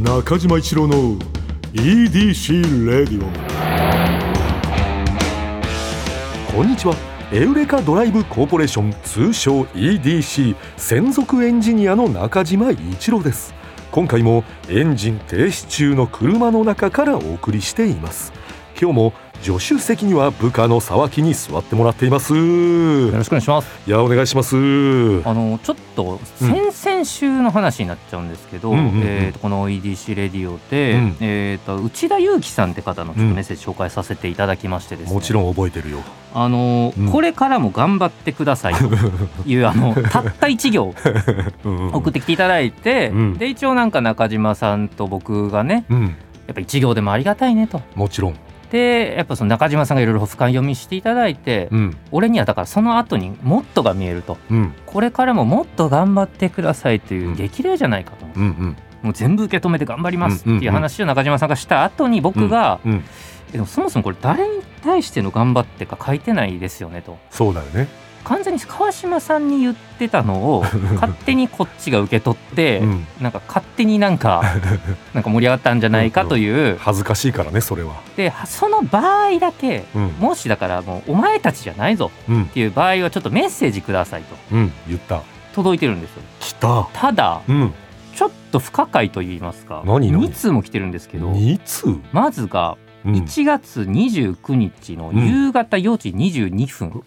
[0.00, 1.18] 中島一郎の
[1.72, 3.30] EDC レディオ
[6.52, 6.94] こんにちは。
[7.32, 13.54] エウレカドライブコーポレーション通称 EDC 専属エンジニアの中島一郎です。
[13.90, 18.34] 今回もエンジン停止中の車の中からお送りしています。
[18.78, 19.12] 今日も
[19.42, 22.34] 助手席には部下の沢木に座ってもらっています。
[22.36, 23.68] よろしくお願いします。
[23.86, 24.56] いやお願いします。
[24.56, 24.58] あ
[25.34, 28.94] のちょっと先々週の話になっちゃうんですけど、うんうんうん。
[28.94, 31.16] うんえー、とこの EDC レディオで、うん。
[31.20, 35.98] えー、と内田裕樹さんって方のちょっとメッセージ紹介させていただきましてですね、もちろん覚えてるよ。
[36.34, 37.10] あの、うん。
[37.10, 38.74] これからも頑張ってください。
[38.74, 38.84] と
[39.46, 40.94] いうあのたった一行
[41.64, 41.88] うん。
[41.92, 43.38] 送ってきていただいて、うん。
[43.38, 46.16] で一応なんか中島さんと僕がねうん。
[46.46, 47.80] やっぱ一行でもありがたいねと。
[47.94, 48.36] もちろん
[48.70, 51.96] でやっぱその中島さんがいろいろ深読みしていただいて、うん。
[52.10, 54.38] 俺にはだからその後にもっとが見えると。
[54.50, 54.74] うん。
[54.86, 57.34] これからももっと頑張ってくださいといううん。
[57.36, 58.38] 激励じゃないかと、う。
[58.38, 58.76] んうん。
[59.02, 60.58] もう全部受け止めて頑張りますってうんうん。
[60.58, 63.04] うんいう話を中島さんがした後に僕が、うん。
[63.50, 67.18] えでもそもそもこれ誰に対しての頑張ってか書いてないですよねと。
[67.30, 67.88] そうだよね
[68.26, 73.06] 完全に川島さんに言ってたのを 勝手にこっちが受け取って、うん。
[73.20, 74.42] なんか勝手になんか
[75.14, 76.76] なんか盛り上がったんじゃないかという。
[76.80, 77.92] 恥ずかしいからねそれは。
[78.16, 80.14] でその場合だけうん。
[80.18, 82.42] もしだからもうお前たちじゃないぞうん。
[82.42, 84.34] っていう場合はちょっとメッセージくださいと。
[84.52, 85.20] うん言った。
[85.54, 86.22] 届いてるんですよ。
[86.40, 86.88] 来た。
[86.92, 87.72] ただうん。
[88.16, 97.04] ちょっと不可解と言いますか何何？2通も来てるんですけど2通まずがうん1月29日の夕方4時22分、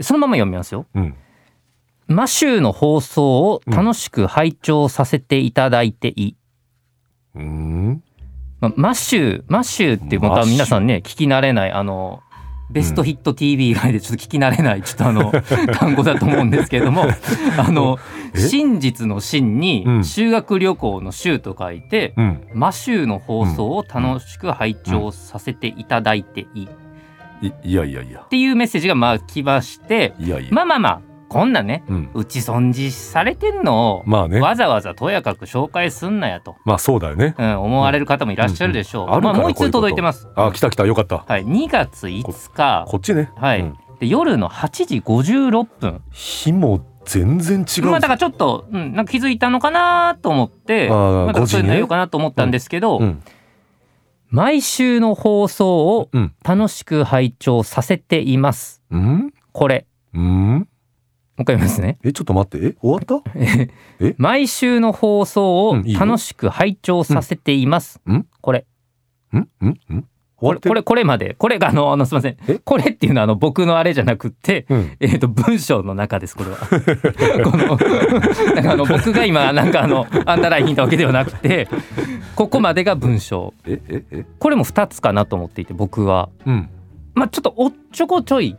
[0.00, 0.86] そのまま読みますよ。
[0.94, 1.02] うん。
[1.02, 1.14] うん
[2.08, 6.36] マシューの放送を楽しく拝聴させていただいていい、
[7.34, 8.02] うん。
[8.60, 12.22] まマシューマシューってまた皆さんね聞き慣れないあの
[12.70, 15.32] ベストヒット TV 以外でちょっと聞き慣れないちょっとあの
[15.78, 17.04] 単語だと思うんですけれども
[17.56, 17.98] あの
[18.34, 18.38] え？
[18.38, 20.04] 真実の真にうん。
[20.04, 22.40] 修学旅行の修と書いて、うん。
[22.54, 26.64] マシューの放送を楽しく拝聴させていただいてい
[27.42, 27.48] い？
[27.48, 28.20] っいいやいやいや。
[28.28, 30.48] ていうメッセージがまあ来ましていやいや。
[30.52, 32.10] まあまあまあこんなねうん。
[32.14, 34.40] 打ち損じされてんのをまあね。
[34.40, 37.34] わざわざとやかく紹介すんなやと、まあそうだよね。
[37.38, 39.06] うん、思われる方もいらっしゃるでしょう。
[39.08, 39.22] うんうん。
[39.24, 40.28] まあ、もう一通届いてます。
[40.34, 41.24] あ来た来たよかった。
[41.26, 43.30] はい、2月5日、こっちね。
[43.36, 43.60] はい。
[43.60, 43.76] うん。
[44.00, 46.02] で夜の8時56分。
[46.10, 47.86] 日も全然違う。
[47.86, 53.22] まあ、だからちょっと、うん、なんか気づいたのかなと思って、あーまあ、そういう5時ね内容かなと思ったんですけど、うん。
[54.30, 56.34] 毎週の放送をうん。
[56.44, 58.82] 楽しく拝聴させています。
[58.90, 59.32] うん。
[59.52, 60.58] これ、うん。
[60.60, 60.66] も
[61.40, 61.98] う一回読みますね。
[62.04, 62.66] えちょっと待って。
[62.66, 63.30] え終わった？
[64.00, 68.00] え毎週の放送を楽しく拝聴させています。
[68.06, 68.26] うん。
[68.40, 68.66] これ。
[69.32, 69.36] ん？
[69.38, 69.68] ん？
[69.68, 70.04] ん？
[70.40, 70.70] 終わってる？
[70.70, 71.34] これこれこれまで。
[71.34, 72.36] これがあのあのすみません。
[72.48, 72.58] え？
[72.58, 74.96] これっていうのはあの僕のあれじゃなくって、うん。
[75.00, 76.58] えー、と文章の中ですこれは。
[77.44, 77.76] この
[78.54, 81.68] なんかあの僕が今なんかあのアンダーライン引いたわけではなくて
[82.36, 83.52] ここまでが文章。
[83.66, 83.80] え？
[83.88, 84.04] え？
[84.10, 84.24] え？
[84.38, 86.28] これも2つかなと思っていて僕は。
[86.46, 86.68] うん。
[87.14, 88.56] まあちょっとおっちょこちょい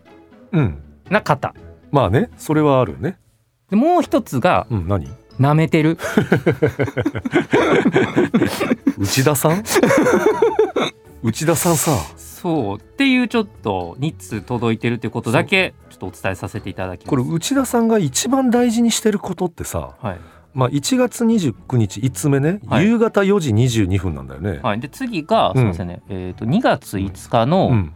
[0.52, 0.78] うん。
[1.10, 1.54] な方
[1.92, 3.18] まあねそれはあるよね。
[3.70, 5.08] でもう一つがうん何？
[5.40, 5.98] 舐めてる。
[8.98, 9.64] 内田さん？
[11.24, 11.92] 内田さんさ。
[12.18, 17.10] そうっていうちょっと2通届いてるっていうことだけちょっとお伝えさせていただきます。
[17.10, 20.20] これ内田さんが一番大事にしてることってさ、はい、
[20.54, 22.86] まあ、1月29日1つ目ね、はい。
[22.86, 24.60] 夕方4時22分なんだよね。
[24.64, 25.56] はい、で次がうん。
[25.56, 27.94] すみませんね、えー、と2月5日の、うん、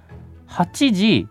[0.50, 1.28] 8時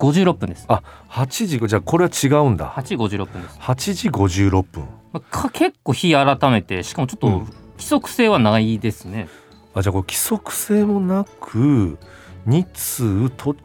[0.00, 0.64] 56分です。
[0.68, 3.58] あ8時じゃあこれは違うんだ8時56分です。
[3.58, 7.34] 8時56分まあ、か結構日改めてしかもちょっとうん
[7.80, 9.28] 規則性はないですね。
[9.74, 11.98] あじゃあこれ規則性もなく
[12.46, 13.58] 2通とん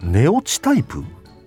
[0.00, 1.04] 寝落ちタイプ？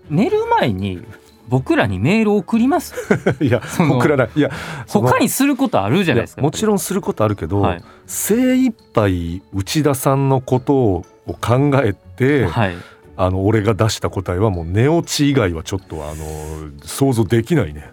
[0.09, 1.03] 寝る前に
[1.47, 2.93] 僕らにメールを送ります。
[3.43, 4.51] いやその僕らないいや
[4.87, 6.41] 他にすることあるじゃないですか。
[6.41, 11.05] もちろんすることあるけど、はい精一杯内田さんのことを
[11.41, 12.75] 考えて、はい。
[13.17, 17.91] あの俺が出した答えはもう寝落ち以外はちょっとあの想像できないね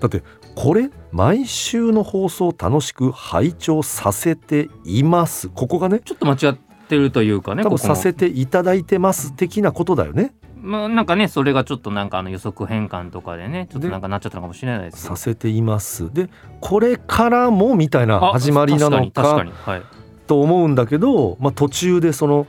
[0.00, 0.22] だって
[0.54, 6.56] これ毎週の放送を楽しく拝聴させていますここがねちょっと間違っ
[6.88, 7.62] てるというかね。
[7.62, 15.04] 多分させていただいてます的なことだよねまあなんかねそれがちょっとなんかあの予測変換とかでねちょっとなんかなっちゃったのかもしれないです。
[15.04, 16.30] させていますで
[16.62, 19.82] これからもみたいなあ始まりなの確かはい。
[20.26, 22.46] と思うんだけど、まあ、途中でその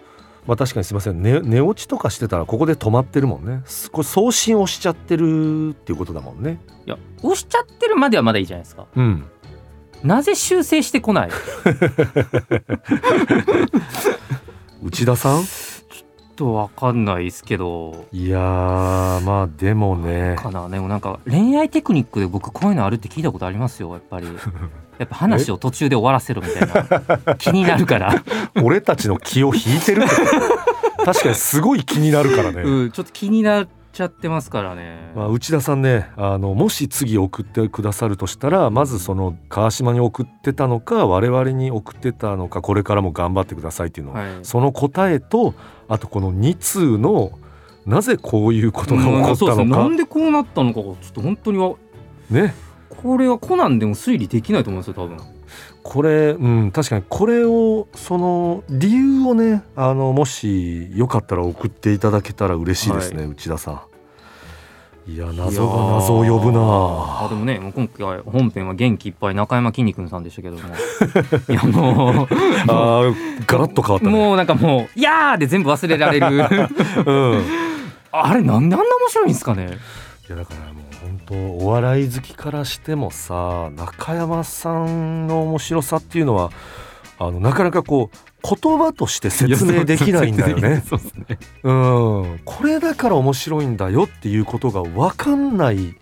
[0.47, 1.21] まあ確かにすいません。
[1.21, 3.61] 寝寝落ちとかしてたらここで止まってるもんね。
[3.65, 6.59] すこれ送信をしちゃってるっていうことだもんね。
[6.85, 8.85] いや押しちゃってるまではまだいいじゃないですか。
[8.95, 9.25] うん。
[10.03, 11.29] なぜ修正してこない？
[14.83, 15.43] 内田さん？
[16.37, 18.05] とわかんないですけど。
[18.13, 20.35] いやーまあでもね。
[20.37, 20.69] かな。
[20.69, 24.27] でもなんか恋愛テクニックで僕こういうのあるって聞いたことありますよやっぱり。
[24.97, 27.35] やっぱ話を途中で終わらせるみたいな。
[27.37, 28.23] 気になるから、
[28.63, 30.15] 俺たちの気を引いてるって
[31.05, 44.27] 確かにすごい気になるからね、うん、ちょっと気になっちゃってますからね、まあ、内田さんねあのもし次送ってくださるとしたらまずその川島に送ってたのか我々に送ってたのかこれからも頑張ってくださいっていうのを、はい。
[44.43, 45.53] その答えと
[45.87, 47.31] あとこの2通の
[47.85, 49.81] なぜこういうことが起こったのか。
[49.83, 51.75] なんでこうなったのかがちょっと本当にわ
[52.29, 52.53] ね。
[52.89, 55.17] これはコナンでも推理できないと思うんですよ多分。
[55.83, 57.03] これ、うん、確かに。
[57.07, 63.81] これをその理由をねあのもしよかったら送っていただけたら嬉しいですね、内田さん。
[65.07, 66.59] いや謎が謎を呼ぶな。
[67.25, 70.61] あでもねもう今回本編は元気いっぱい中山きんに君さんでしたけども。
[71.49, 72.27] いやもう。
[72.67, 73.15] あー
[73.45, 74.11] ガラッと変わったね。
[74.11, 76.27] もうなんかもう「いやー!」で全部忘れられる。
[77.05, 77.43] うん。
[78.11, 79.77] あれなんであんな面白いんですかね？
[80.27, 86.51] いやだからもう本当お笑い好きからしてもさ中山さんの面白さっていうのは
[87.17, 90.83] あのなかなかこう言葉として説明できないんだよね。
[90.87, 95.95] そうですねうん、これだから面白いんだよっていうことが分かんない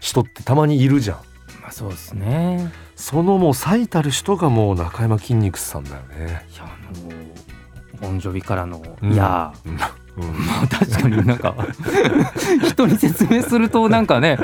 [0.00, 1.16] 人ってたまにいるじゃん。
[1.62, 6.46] まあそうですねそのもう最たる人がもう中山筋肉さんだよね。
[6.52, 9.78] いやあのボンジョビからの「うんいやー」うん
[10.20, 10.46] うん。
[10.46, 11.54] まあ確かになんか
[12.68, 14.38] 人に説明するとなんかね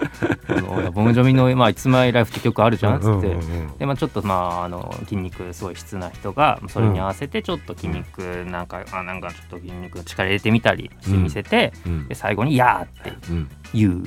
[0.49, 3.29] あのボンジョビの「まあ、It's My Life」って曲あるじゃんっつって、うんうん。
[3.29, 3.33] う
[3.75, 8.21] んでまあ、ちょっとまああの筋肉すごい質な人がそれに合わせてちょっと筋肉
[8.51, 12.09] なんか、あなんかちょっと筋肉力入れてみたりしてみせて、うん。
[12.09, 13.49] で最後に「やー」ってうん。
[13.75, 14.05] 言う。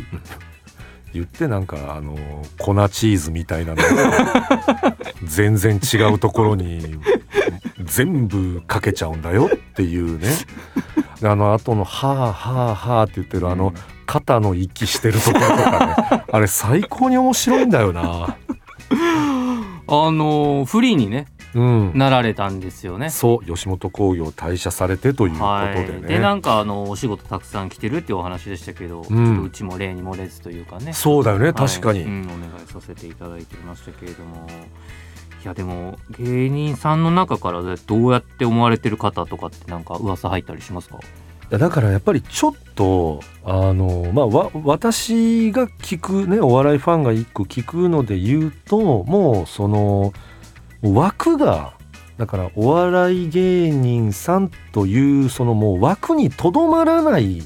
[1.12, 2.16] 言ってなんかあの
[2.60, 4.96] 粉チーズみたいなのが
[5.26, 7.00] 全然違うところに
[7.84, 10.28] 全部かけちゃうんだよっていうね
[11.24, 13.74] あの後の「はあはあはあ」って言ってるあの
[14.06, 16.24] 肩の息してるところとかね。
[16.32, 18.38] あれ最高に面白いんだよな。
[19.92, 21.26] あのフリーにね
[21.56, 23.10] うん、なられたんですよね。
[23.10, 26.08] そう吉本興業退社されてということはい、でね。
[26.08, 29.04] でなんかあのお仕事たくさん来てるっていうお話でしたけど、ん。
[29.04, 30.94] ちょっとうちも例に漏れずというかね。
[30.94, 34.46] そうだよねはい確かに、うん、お願いさせていただいてましたけれども
[35.44, 41.00] いやでも芸人さんの中からどうやって思われてる方とかってなんか噂入ったりしますか？
[41.50, 50.14] だからやっぱりちょっとあのまあ私が聞くねお笑いファンが一個聞くので言うともうその
[50.82, 51.74] 枠が
[52.18, 57.42] だからお笑い芸人さんというそのもう枠にとどまらない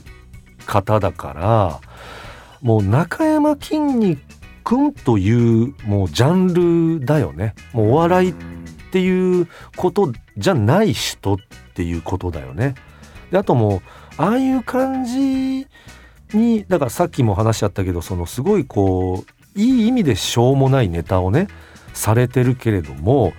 [0.66, 1.80] 方だから
[2.62, 4.18] もう中山きんに
[4.64, 8.34] 君というもうジャンルだよねもうお笑いっ
[8.92, 11.38] ていうことじゃない人っ
[11.74, 12.76] ていうことだよね。
[13.32, 13.82] であともう
[14.18, 15.68] ああいう感じ
[16.34, 21.48] にだからさっきも話しちゃったけどそのすごいこういい意味でしょうもないネタをね
[21.94, 23.34] されてるけれども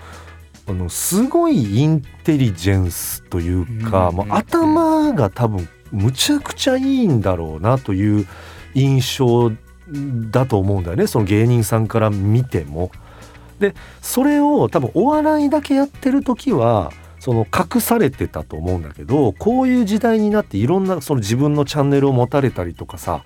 [0.66, 8.26] あのすごいインテリジェンスというか、うんもう頭が多分むちゃくちゃいいんだろうなという
[8.74, 9.52] 印象
[10.30, 11.06] だと思うんだよね。
[11.06, 12.90] その芸人さんから見ても。
[13.58, 16.90] でそれを多分お笑いだけやってる時は
[17.20, 23.24] その隠されてたと思うんだけどこういう時代になっていろんなその自分のチャンネルを持たれたりとかさ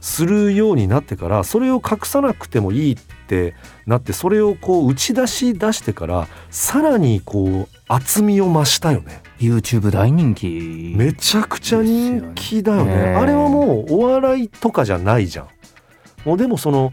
[0.00, 2.96] するようになってからそれを隠さなくてもいいっ
[3.26, 3.54] て
[3.86, 9.22] なってそれをこう打ち出し出してからさらにこう厚みを増したよね。
[9.38, 13.14] YouTube 大人気めちゃくちゃ人気だよね。
[13.14, 15.48] あれはもうお笑いとかじゃないじゃん
[16.28, 16.92] もうでもその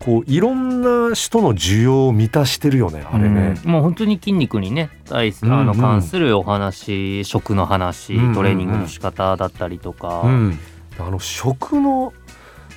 [0.00, 3.70] こういろんな人の需要を満たしてるよねあれね、うん。
[3.70, 5.68] もう本当に筋肉にね対すあのうん。
[5.68, 8.34] うん関するお話、食の話、うんうんうん。
[8.34, 10.58] トレーニングの仕方だったりとか、うん、
[10.98, 12.12] あの食の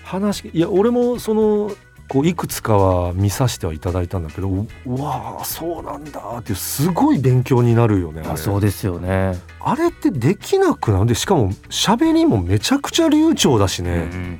[0.03, 1.71] 話いや俺もその
[2.07, 8.29] こういくつかは見させてはいただいたんだけどううわあそうなんだってすごい勉強になるよねあれ。
[8.29, 9.33] あそうですよね。
[9.59, 11.07] あれってできなくなる。
[11.07, 14.39] でしかも喋りもめちゃくちゃ流暢だしね、うん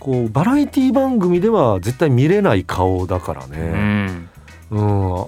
[0.00, 4.30] こうバラエティ番組では絶対見れない顔だからうね、ん
[4.70, 5.26] うん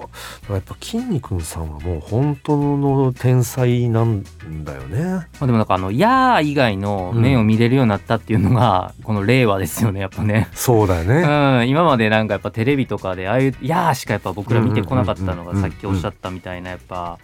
[0.50, 4.22] やっぱ筋肉さんはもう本当の天才なん
[4.64, 5.02] だよね。
[5.02, 10.48] まあ、でもなんかあの「やー」以外の面を見れるようになったっていうのが、この令和ですよねやっぱね。
[10.52, 11.22] そうだよね。
[11.62, 17.18] うん、今までなんかやっぱテレビとかでああいう「やー」しかやっぱ僕ら見てこなかったのうんうんうんうんがさっきおっしゃったみたいなやっぱ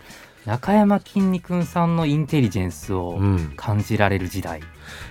[0.47, 4.61] 中山きんに君さんのインテリジェンスをうん、感じられる時代。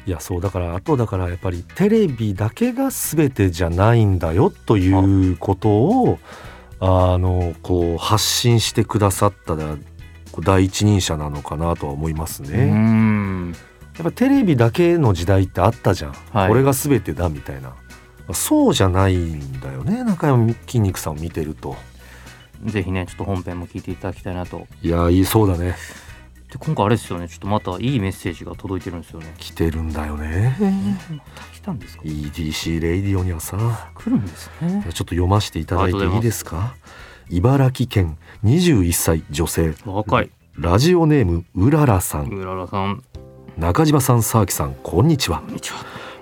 [0.06, 6.20] いやそうだからあとだからやっぱりテレビだけが全てじゃないんだよということを
[6.80, 9.56] あのこう発信してくださった
[10.40, 12.66] 第一人者なのかなとは思いますうね。
[12.72, 13.52] ん。
[13.52, 16.50] やっぱテレビだけの時代ってあったじゃん、はい。
[16.50, 17.74] これが全てだみたいな。
[18.34, 21.76] そうじゃないんだよね中山筋肉さんを見てると
[22.64, 24.68] ぜひねちょっと本編も聞いていただきたいなと。
[24.82, 25.76] いやいいそうだね。
[26.52, 29.34] で今回あれですよねちょっとまたいいメッセージが届いてるんですよね。
[29.38, 30.56] 来てるんだよね。
[31.10, 33.90] また来たんですか？EDC レイディオにはさ。
[33.96, 34.84] 来るんですね。
[34.84, 36.76] ちょっと読ませていただいていいですか？
[37.30, 39.76] 茨城県21歳女性。
[39.86, 40.30] 若い。
[40.58, 42.28] ラジオネームうららさん。
[42.28, 43.04] うららさん。
[43.58, 45.42] 中島さん沢木さんこんにちは。
[45.42, 45.80] こんにちは。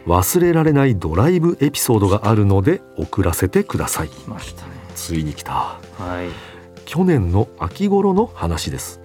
[0.08, 4.10] 忘れられないドライブエピソードがあるので送らせてください。
[4.10, 5.54] 来ましたねついに来た。
[5.54, 5.80] は
[6.24, 6.56] い。
[6.86, 9.02] 去年の秋頃の話です。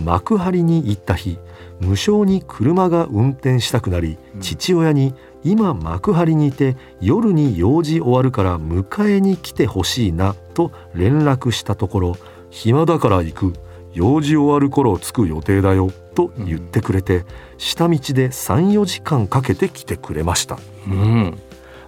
[0.00, 1.38] 幕張に行った日
[1.80, 4.40] 無償に車が運転したくなりうん。
[4.40, 12.16] 父親に今幕張にいて夜に用事終わるから迎えに来てほしいなと連絡したところ
[12.50, 13.52] 暇だから行く。
[13.94, 17.26] 用事終わる頃着く予定だよと言ってくれて
[17.58, 20.58] 下道で34時間かけて来てくれました。
[20.86, 21.38] うん。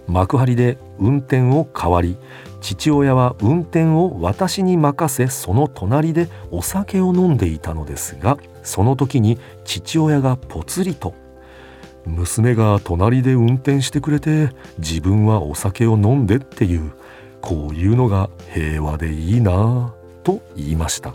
[0.07, 2.17] 幕張で運転を代わり
[2.65, 11.13] 父親は運転を私に任せその隣でお酒を飲んでいたのですがその時に父親がぽつりと
[12.07, 16.91] 「娘が隣で運転してくれて自分はお酒を飲んでっていう
[17.39, 19.89] こういうのが平和でいいなぁ」
[20.25, 21.13] と言いました。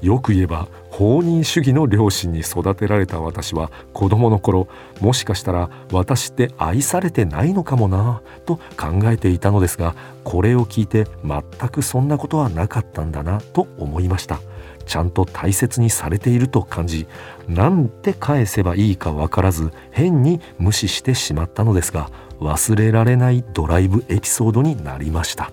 [0.00, 4.66] よく言えば放任主義の両親に育てられた私は子供の頃
[5.00, 14.40] もしかしたら私って愛されてないのかもなと考えていたのですがこれを聞いて全くそんなことはなかったんだなと思いました。
[14.86, 17.06] ちゃんと大切にされていると感じ
[17.46, 25.52] なんて返せばいいか分からず変に無視してしまったのですが忘れられないドライブエピソードになりました。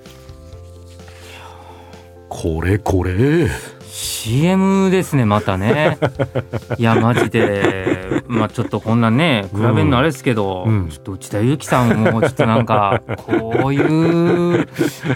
[2.29, 3.74] これこれ。
[3.95, 5.97] CM ですねまたね。
[6.77, 8.23] いやマジで。
[8.27, 10.89] まあちょっとこんなね比べるのあれですけど、うん。
[10.89, 14.67] ちょっと内田有紀さんもちょっとなんかこういう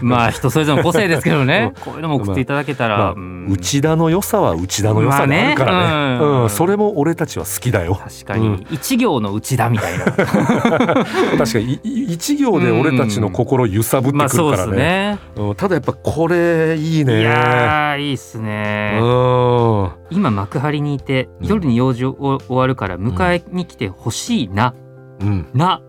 [0.02, 3.48] まあ人それぞれの個性ですけどね、 こういうのも送っていただけたら、まあうん。
[3.50, 6.42] 内田の良さは内田の良さであるからね,、まあねうん。
[6.44, 7.96] うん、それも俺たちは好きだよ。
[7.96, 8.66] 確かに。
[8.72, 11.80] 一行の内田みたいな、 確かに。
[11.84, 15.20] 一行で俺たちの心揺さぶってまあそうですくるからね,、ね。
[15.36, 17.22] うん、ただやっぱこれいいね。
[17.22, 18.69] いやーいいっすね、
[19.02, 19.92] うん。
[20.10, 21.48] 今幕張にいてうん。
[21.48, 24.74] 夜に用事を終わるから迎えに来てほしいな、
[25.22, 25.50] うん。
[25.54, 25.82] な。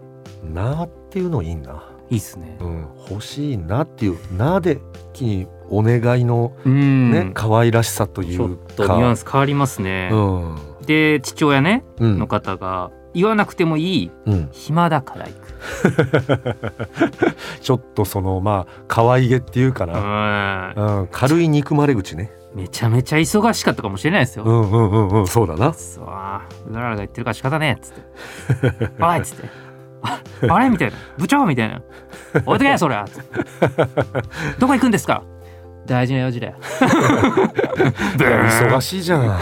[0.45, 2.57] なっていうのいいな、いいっすね。
[2.61, 7.11] うん、欲しいなっていうなで一気にお願いのうん。
[7.11, 10.57] ね、可愛らしさといちょっうとニかュアンス変わりますね、うん。
[10.87, 12.19] で父親ねうん。
[12.19, 16.57] の方が言わなくてもいいうん、暇だから行く。
[17.61, 20.99] ちょっとそのまあ可愛げっていうかな、うん。
[21.01, 25.73] うん、軽い憎まれ口ねめちゃめちゃ忙しかったかもしれないですよ、うんうんうんうんそうだな。
[25.73, 26.09] そうう
[26.75, 27.95] ららが言ってるから仕方ねえっつっ
[28.81, 29.49] て「おい!」っつって
[30.03, 30.21] 「あ
[30.55, 31.81] あれ?」みたいな「部長!」みたいな
[32.45, 33.45] 「置いとけよそれ!」つって。
[34.59, 35.23] どこ行くんですか？
[35.87, 36.55] 大事な用事だよ。
[38.19, 39.39] 忙しいじゃん。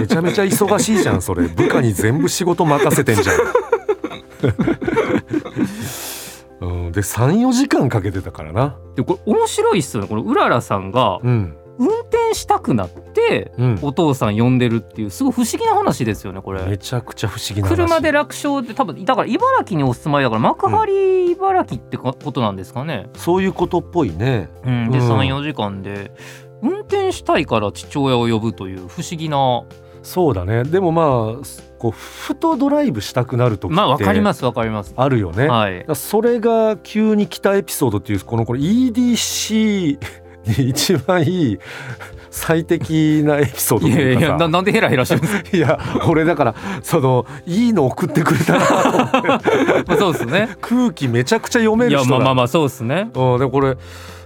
[0.00, 1.46] めちゃめちゃ忙しいじゃんそれ。
[1.48, 3.36] 部下に全部仕事任せてんじゃん、
[6.64, 8.76] うん、で34時間かけてたからな。
[8.96, 10.08] でこれ面白いっすよね。
[10.08, 11.56] このうららさんがうん。
[11.76, 13.78] 運転したくなってうん。
[13.82, 16.64] お父さん呼んでるっていうすごい不思議な話ですよねこれ。
[16.64, 17.76] めちゃくちゃ不思議な話。
[17.76, 24.50] 車で楽勝で多分だから茨城にお住まいだから幕張茨城ってかことなんですかね、そういうことっぽいね。
[24.64, 25.10] うん、でうん。
[25.10, 26.12] 34時間で
[26.62, 29.64] 運転したいから父親を呼ぶという不思議な。
[30.04, 30.62] そうだね。
[30.62, 31.44] でもまあ
[31.84, 34.94] こうふとドライブしたくなる時ってまあわかりますわかります。
[34.96, 35.84] あるよね、はい。
[35.94, 39.98] それが急に来たエピソードっていうこのこの EDC
[40.58, 41.58] に一番いい
[42.30, 45.56] 最適なエピソードいやいやななんでヘラヘラしてるんですか？
[45.58, 48.54] いや俺だからそのいいの送ってくれた
[49.86, 50.56] まあそうですね。
[50.62, 52.10] 空気めちゃくちゃ読める人だ。
[52.12, 53.10] まあまあまあそうですね。
[53.14, 53.76] うん、でもこれ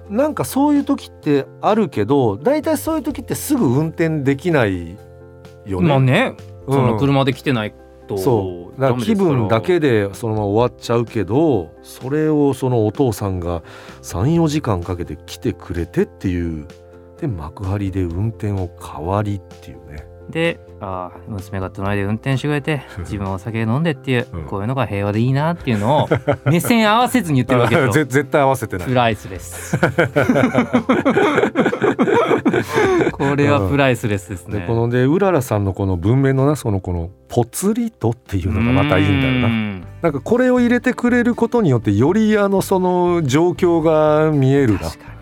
[0.08, 4.96] なんかそういう時ってあるけど大体そういう時ってすぐ運転できない
[5.66, 5.88] よね。
[5.88, 6.36] まあね。
[6.52, 7.74] うんその車で来てない
[8.06, 8.80] とそう。
[8.80, 13.62] だから気分だけでそのまま終わっちゃうけどそれをそのお父さんが
[14.02, 16.66] 34時間かけて来てくれてっていう。
[17.20, 24.44] で幕張で運転を代わりっていうねでああ娘が隣で運転してくれて自分はお酒飲んでっていう、うん。
[24.44, 26.08] こういうのが平和でいいなっていうのを
[26.46, 28.88] 目線合わせずに言ってるわけですぜよ絶対合わせてない。
[28.88, 29.78] プライスレス。
[33.12, 34.60] これはプライスレスですね。
[34.60, 39.48] でこのでうららさんのこの文面のなそのこの「ぽつりと」っていうのがまたいいんだよな。
[39.48, 44.78] ななんかこれを入れてくれることによってよりあのその状況が見えるな。
[44.80, 45.18] 確かに。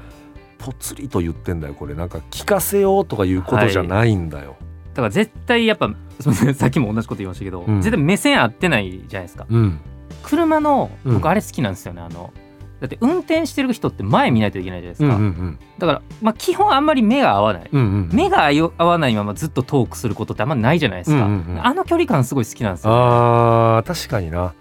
[0.58, 1.94] ぽつりと言ってんだよこれ。
[1.94, 4.56] なんか聞かせようとかいうことじゃないんだよ、
[4.96, 5.88] だから絶対やっぱ
[6.20, 7.82] すみませんさっきも同じこと言いましたけど、うん。
[7.82, 9.46] 絶対目線合ってないじゃないですか。
[9.48, 9.78] うん。
[10.22, 11.14] 車のうん。
[11.14, 12.32] 僕あれ好きなんですよね、あの
[12.80, 15.58] だって運転してる人って前見ないといけないじゃないですうんうか、ん。
[15.78, 21.66] だから、まあ、基本あんまり目が合わない、うんうん目が合わないままずっとトークすることってあんまないじゃないですか、うんうんうん。
[21.66, 24.54] あの距離感すごい好きなんですよ、あー確かにな。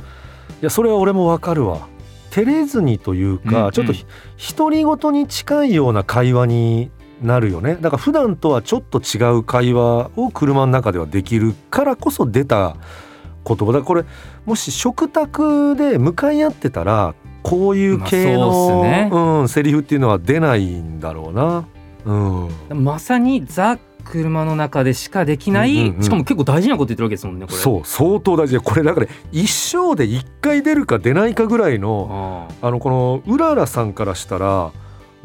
[0.62, 1.88] いやそれは俺もわかるわ。
[2.32, 3.72] 照れずにというか、うんうん。
[3.72, 4.06] ちょっとひ
[4.56, 7.78] 独り言に近いような会話になるよね。
[7.80, 12.76] だから普段とはちょっと違う会話を車の中ではできるからこそ出た
[13.48, 13.72] 言葉。
[13.72, 14.06] だこれ
[14.46, 19.10] もし食卓で向かい合ってたらこういう系の、すね。
[19.12, 21.66] うん、セリフっていうのは出ないんだろうな。
[22.06, 22.14] う
[22.74, 26.04] ん、まさにザ車の中でしかできない、うんうんうん。
[26.04, 27.58] しかも結構大事なこと言ってるわけですもんねこれ。
[27.58, 28.54] そう相当大事。
[28.54, 32.68] でこれだから一生で一回出るか出ないかぐらいのあ。
[32.68, 34.72] あのこのうららさんからしたら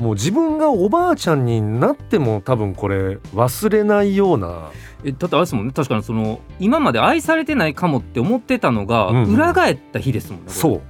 [0.01, 4.71] もう自分がおばあちゃんになっても多分これ忘れないような。
[5.05, 5.75] えだってあれですもんね。
[5.75, 9.35] 確かにその今まで愛されてないかもって思ってたのがうんうん。
[9.35, 10.81] 裏返った日ですもんね、そう。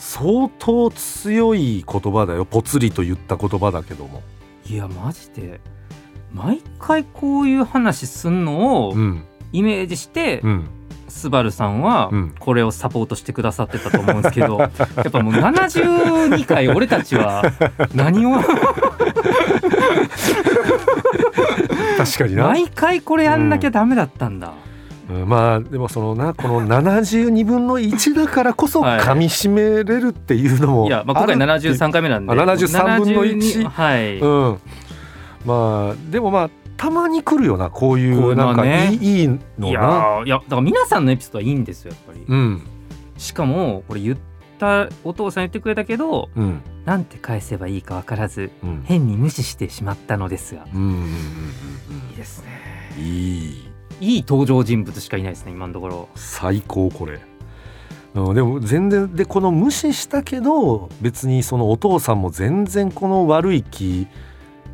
[0.00, 2.44] 相当強い言葉だよ。
[2.44, 4.22] ぽつりと言った言葉だけども。
[4.68, 5.60] いやマジで。
[6.34, 9.24] 毎回こういう話すんのをうん。
[9.52, 10.68] イメージして、うん
[11.16, 12.34] スバルさんはうん。
[12.38, 17.42] これをサポートしてくださってたと思うんですけど、 やっぱもう72回俺たちは
[17.94, 18.34] 何を？
[21.96, 24.52] 確かにな、毎回これやんなきゃダメだったんだ、
[25.10, 25.28] うん。
[25.28, 29.00] まあでもそのなこの72分の1だからこそはい。
[29.00, 31.74] 噛み締めれるっていうのもいや、まあ、今回あるっていう。
[31.74, 32.32] 73回目なんで。
[32.32, 34.58] あ73分の1 72はい、うん、
[35.44, 39.28] まあでもまあたまに来るよなこういこうなんかねいい,、いい
[39.58, 42.62] のいやいやだから皆さんのエピソードはいいんですよやっぱり、うん。
[43.16, 44.18] しかもこれ言っ
[44.58, 46.62] たお父さん言ってくれたけどうん。
[46.84, 48.82] なんて返せばいいか分からずうん。
[48.84, 50.66] 変に無視してしまったのですが。
[50.72, 51.02] うんうんうん
[52.10, 52.46] いいですね。
[52.98, 53.68] うんいい。
[54.00, 56.08] いい登場人物しかいないですね今のところ。
[56.14, 57.20] 最高これ。
[58.14, 64.06] うん、でも全然でこの無視したけど別にそのお父さんも全然この悪い気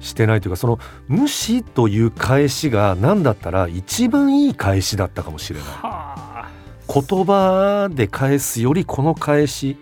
[0.03, 0.79] してないというかその
[1.09, 5.69] 無視という返しが何だったら一番いい返しだったかもしれない。
[5.69, 6.15] は
[6.47, 6.49] あ。
[6.93, 9.79] 言葉で返すよりこの返し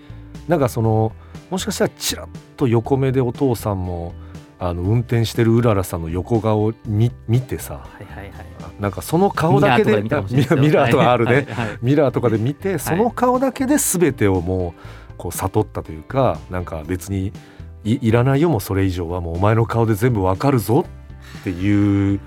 [0.47, 1.13] なんかその
[1.51, 4.13] もしかしたらちらっと横目でお父さんも
[4.61, 8.33] あの運転してるうららさんの横顔を見見てさはいはいはい。
[8.79, 11.55] なんかその顔だけでミラーとかあるね、はいはい。
[11.69, 14.75] はいミラーとかで見てその顔だけで全てをも
[15.11, 17.33] うこう悟ったというかなんか別に
[17.85, 19.21] いいらないよもうそれ以上は。
[19.21, 20.85] もうお前の顔で全部わかるぞ
[21.41, 22.21] っていう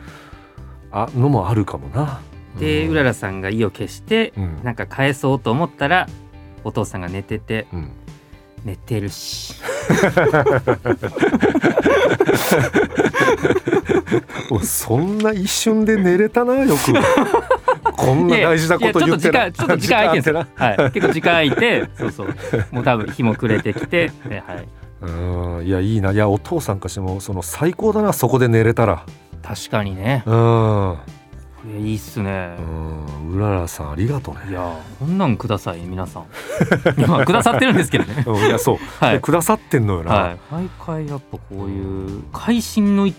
[0.92, 2.22] あのもあるかもな。
[2.60, 2.92] でうん。
[2.92, 4.64] うららさんが意を決してうん。
[4.64, 6.08] なんか返そうと思ったら
[6.64, 7.92] お父さんが寝ててうん。
[8.64, 9.56] 寝てるし。
[14.62, 16.94] そんな一瞬で寝れたなよく。
[17.96, 22.36] こんな大事なこと言っていやいやちょっと時間ちょっと時間空いて はい、結構時間空いてそうそう。
[22.72, 24.68] もう多分日も暮れてきてではい。
[25.02, 26.12] うんいやいいな。
[26.12, 29.06] いやお父さんかしてもその最高だなそこで寝れたら。
[29.42, 30.24] 確かにね。
[30.26, 30.98] うん。
[31.66, 32.56] いやいいっすね。
[32.60, 33.32] うん。
[33.36, 34.52] うららさんありがとうね。
[34.52, 36.24] いやこんなんください皆さん。
[37.00, 38.24] いやまあくださってるんですけどね。
[38.28, 39.22] うんいやそう、はい。
[39.22, 40.38] くださってんのよな、はい。
[40.52, 43.14] 毎回やっぱこういう会心のい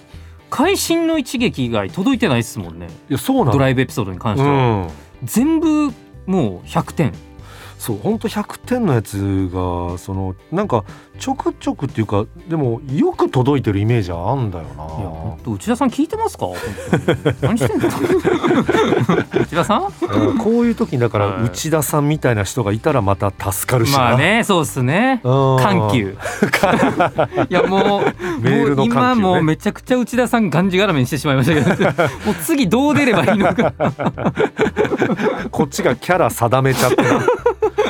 [0.50, 2.88] 会心の一撃以外届いてないっすもんね。
[3.08, 3.52] いやそうなの。
[3.52, 4.88] ドライブエピソードに関しては、うん。
[5.24, 5.92] 全部
[6.26, 7.12] もう100点
[7.84, 10.84] そう本当100点のやつがそのなんか
[11.18, 16.46] ちょくちょくっていうかでもよく届いてるイメージあんだよいやな本当内田さん聞いてますか？
[17.46, 17.86] 何してんの？
[19.38, 19.84] 内田さん？
[20.08, 21.44] うんこういう時にだからはい。
[21.44, 25.20] 内田さんみたいな人がいたらまた助かるしな、まあねそうっすね。
[25.22, 25.58] うん。
[25.60, 26.16] 緩急。
[27.50, 28.86] いやもうメールの緩急ね。
[28.86, 31.90] もう今もうめちゃくちゃ内田さんがんじがらめにしてしまいましたけど
[32.24, 33.72] もう次どう出ればいいのか。
[35.50, 37.20] こっちがキャラ定めちゃってな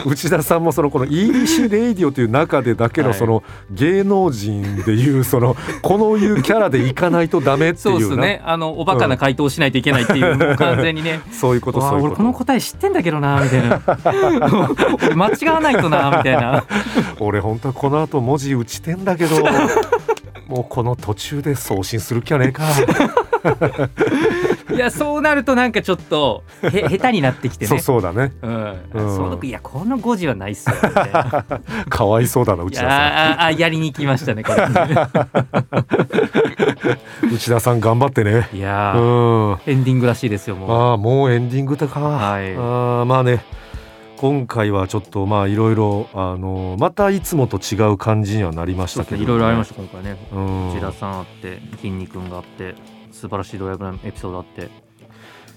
[0.05, 3.19] 内田さんもそのこの EDC レイディオという中でだけのはい。
[3.19, 8.09] その芸能人でいうそのこのいうキャラでいかないとダメってそういうな。
[8.09, 8.43] っすね。
[8.45, 11.21] あのおバカな回答をしないといけないっていう、完全にね。
[11.33, 13.81] そういうことそういうこ俺ことの答え知ってんだけどなみたいな。
[15.07, 16.64] 俺 間違わないとなみたいな。
[17.21, 19.37] 俺本当はこの後文字打ちてんだけど
[20.46, 22.62] もうこの途中で送信する気はねえか。
[24.74, 27.68] いやそうなるとなんかちょっとへ 下手になってきてね。
[27.68, 28.33] そうそうだね。
[28.42, 29.16] うん、うん。
[29.16, 31.44] その時いやこの5時はないっすよみたいな
[31.88, 34.66] かわいそうだない内田さやああやりに行きましたねこれ。
[34.66, 34.72] ん
[37.35, 38.48] 内田さん頑張ってね。
[38.52, 39.59] いやうーん。
[39.66, 40.72] エンディングらしいですよもう。
[40.72, 42.54] ああもうエンディングだか、はい。
[42.54, 43.44] あーまあね
[44.24, 50.16] 今回はちょっとまあいろいろあのまたいつもと違う感じにはなりましたけど、いろいろありました今回ね。
[50.32, 50.72] うん。
[50.72, 52.74] 内田さんあって筋肉があって
[53.12, 54.70] 素晴らしいドライブのエピソードあって。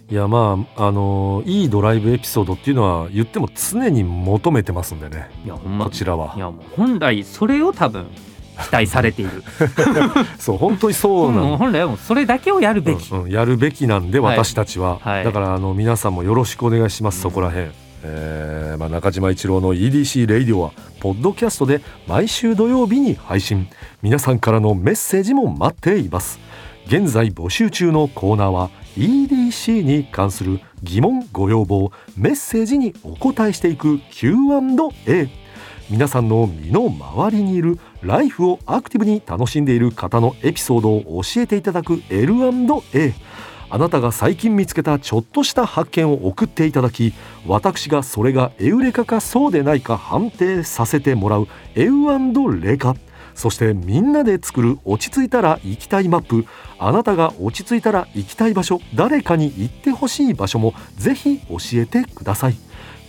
[0.09, 5.29] いやまああのいいドライブエピソードっていうのは言っても常に求めてますんでね。
[5.45, 5.85] いやほんま。
[5.85, 6.33] こちらは。
[6.35, 8.05] いやもう本来それを多分
[8.65, 9.45] 期待されている。
[10.39, 14.37] そう本当にそうなんもう本来はもうそれだけをやるべき、うんうんやるべきなんではい。
[14.37, 15.23] 私たちは、はい。
[15.23, 17.21] だからあの皆さんもよろしくお願いします、うん。
[17.21, 17.69] そこら辺、
[18.03, 23.67] えーまあ、中島一郎の EDC レイディオはポッドキャストで毎週土曜日に配信。
[24.01, 26.39] 皆さんからのメッセージも待っています。
[26.87, 35.29] 現在募集中のコーナーは EDC に関する疑問ご要望メッセージにお答えしていく Q&A
[35.89, 43.13] 皆さんの身の回りにいるライフをアクティブに楽しんでいる方のエピソードを教えていただく L&A
[43.69, 47.13] あなたが最近見つけたちょっとした発見を送っていただき
[47.45, 52.95] 私がそれがエウレカかそうでないか判定させてもらうエウレカ。
[53.35, 56.45] そしてみんなで作る落ち着いたら行きたいマップ。
[56.79, 62.55] あなたが落ち着いたら行きたい場所誰かに行ってほしい場所もぜひ教えてください。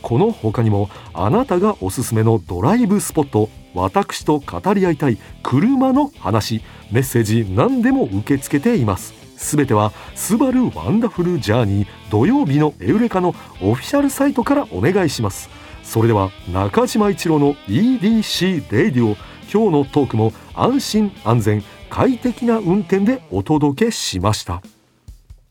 [0.03, 9.18] この他にもあなたがおすすめのドライブスポット私と語り合いたい車の話メッセージ何でも受け付けています。
[9.39, 15.49] すべては「スバルワンダフルジャーニー土曜日のエウレカ」のオフィシャルサイトからお願いします。
[15.85, 19.17] それでは中島一郎の EDC レイディオ
[19.51, 24.61] 今日のトークも安心安全快適な運転でお届けしました。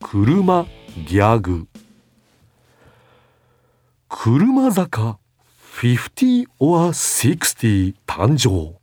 [0.00, 0.66] 車
[1.06, 1.66] ギャグ。
[4.08, 5.18] 車坂
[5.80, 8.76] 50 or 60誕生。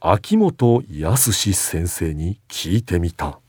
[0.00, 3.40] 秋元康先生に聞いてみた。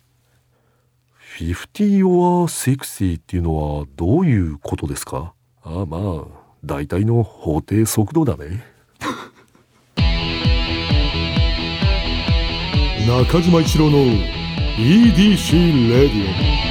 [1.38, 5.34] 50 or 60っていうのはどういうことですか？
[5.64, 6.26] ああまあ
[6.66, 8.66] 大体の法定速度だね。
[13.08, 14.00] 中島一郎の
[14.78, 16.67] EDC レディオ